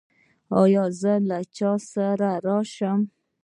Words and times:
ایا 0.59 0.83
زه 0.99 1.13
له 1.27 1.39
چا 1.55 1.71
سره 1.91 2.29
راشم؟ 2.45 2.99